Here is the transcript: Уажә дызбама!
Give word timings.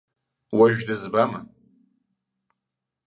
Уажә 0.59 0.79
дызбама! 0.87 1.39